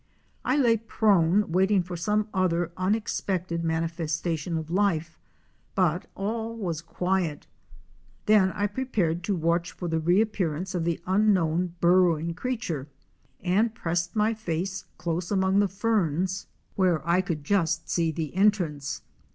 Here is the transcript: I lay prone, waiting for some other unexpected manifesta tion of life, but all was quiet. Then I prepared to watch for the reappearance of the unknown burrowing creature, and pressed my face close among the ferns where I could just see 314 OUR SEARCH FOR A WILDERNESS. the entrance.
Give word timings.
I 0.43 0.57
lay 0.57 0.77
prone, 0.77 1.51
waiting 1.51 1.83
for 1.83 1.95
some 1.95 2.27
other 2.33 2.71
unexpected 2.75 3.61
manifesta 3.63 4.35
tion 4.35 4.57
of 4.57 4.71
life, 4.71 5.15
but 5.75 6.07
all 6.15 6.55
was 6.57 6.81
quiet. 6.81 7.45
Then 8.25 8.51
I 8.53 8.65
prepared 8.65 9.21
to 9.25 9.35
watch 9.35 9.71
for 9.71 9.87
the 9.87 9.99
reappearance 9.99 10.73
of 10.73 10.85
the 10.85 10.99
unknown 11.05 11.75
burrowing 11.81 12.33
creature, 12.33 12.87
and 13.43 13.75
pressed 13.75 14.15
my 14.15 14.33
face 14.33 14.85
close 14.97 15.29
among 15.29 15.59
the 15.59 15.67
ferns 15.67 16.47
where 16.75 17.07
I 17.07 17.21
could 17.21 17.43
just 17.43 17.87
see 17.87 18.11
314 18.11 18.11
OUR 18.11 18.11
SEARCH 18.11 18.11
FOR 18.11 18.15
A 18.15 18.15
WILDERNESS. 18.15 18.15
the 18.15 18.37
entrance. 18.37 19.01